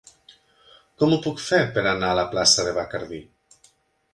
Com 1.03 1.13
ho 1.13 1.19
puc 1.25 1.43
fer 1.49 1.59
per 1.77 1.83
anar 1.91 2.09
a 2.13 2.17
la 2.21 2.25
plaça 2.33 2.67
de 2.69 2.73
Bacardí? 2.79 3.21